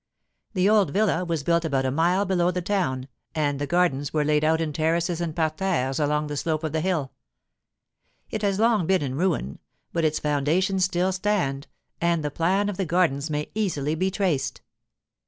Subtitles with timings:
[0.53, 4.25] The old villa was built about a mile below the town, and the gardens were
[4.25, 7.11] laid out in terraces and parterres along the slope of the hill.
[8.31, 9.59] It has long been in ruin,
[9.93, 11.67] but its foundations still stand,
[12.01, 14.61] and the plan of the gardens may easily be traced.